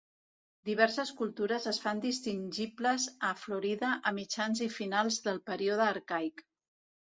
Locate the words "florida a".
3.43-4.15